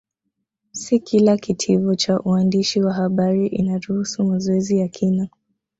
[0.71, 5.29] Si kila Kitivo cha uandishi wa habari inaruhusu mazoezi ya kina